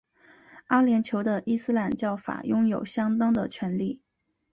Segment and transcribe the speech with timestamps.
[0.65, 3.99] 阿联酋的伊斯兰教法拥有相当的权力。